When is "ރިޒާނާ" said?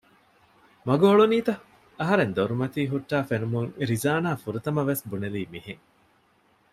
3.89-4.29